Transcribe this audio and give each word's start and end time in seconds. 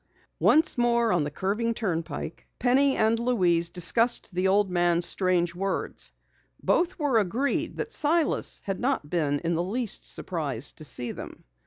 Once 0.39 0.79
more 0.79 1.11
on 1.13 1.23
the 1.25 1.29
curving 1.29 1.75
turnpike, 1.75 2.47
Penny 2.57 2.95
and 2.97 3.19
Louise 3.19 3.69
discussed 3.69 4.33
the 4.33 4.47
old 4.47 4.67
man's 4.67 5.05
strange 5.05 5.53
words. 5.53 6.11
Both 6.63 6.97
were 6.97 7.19
agreed 7.19 7.77
that 7.77 7.91
Silas 7.91 8.63
had 8.65 8.79
not 8.79 9.11
been 9.11 9.37
in 9.41 9.53
the 9.53 9.61
least 9.61 10.11
surprised 10.11 10.77
to 10.79 10.85
see 10.85 11.11
them. 11.11 11.43